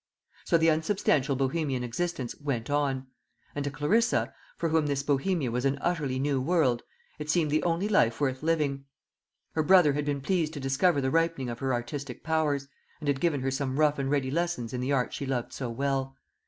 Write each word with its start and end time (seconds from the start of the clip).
So 0.45 0.57
the 0.57 0.69
unsubstantial 0.71 1.35
Bohemian 1.35 1.83
existence 1.83 2.33
went 2.41 2.71
on; 2.71 3.05
and 3.53 3.63
to 3.63 3.69
Clarissa, 3.69 4.33
for 4.57 4.69
whom 4.69 4.87
this 4.87 5.03
Bohemia 5.03 5.51
was 5.51 5.63
an 5.63 5.77
utterly 5.79 6.17
new 6.17 6.41
world, 6.41 6.81
it 7.19 7.29
seemed 7.29 7.51
the 7.51 7.61
only 7.61 7.87
life 7.87 8.19
worth 8.19 8.41
living. 8.41 8.85
Her 9.51 9.61
brother 9.61 9.93
had 9.93 10.05
been 10.05 10.21
pleased 10.21 10.53
to 10.53 10.59
discover 10.59 11.01
the 11.01 11.11
ripening 11.11 11.51
of 11.51 11.59
her 11.59 11.71
artistic 11.71 12.23
powers, 12.23 12.67
and 12.99 13.09
had 13.09 13.21
given 13.21 13.41
her 13.41 13.51
some 13.51 13.79
rough 13.79 13.99
and 13.99 14.09
ready 14.09 14.31
lessons 14.31 14.73
in 14.73 14.81
the 14.81 14.91
art 14.91 15.13
she 15.13 15.27
loved 15.27 15.53
so 15.53 15.69
well. 15.69 16.15